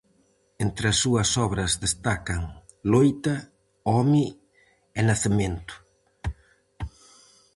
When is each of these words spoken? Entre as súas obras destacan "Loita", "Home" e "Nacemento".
Entre 0.65 0.85
as 0.91 0.97
súas 1.03 1.29
obras 1.47 1.71
destacan 1.85 2.41
"Loita", 2.91 3.35
"Home" 3.89 4.25
e 4.99 5.01
"Nacemento". 5.09 5.75